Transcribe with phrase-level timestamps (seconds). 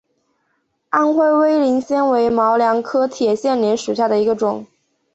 [0.89, 4.65] 安徽威灵仙为毛茛科铁线莲属下的一个种。